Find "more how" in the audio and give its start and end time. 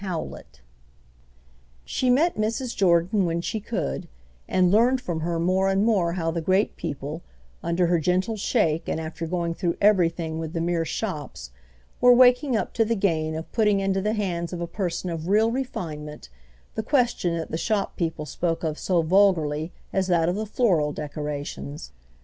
5.85-6.31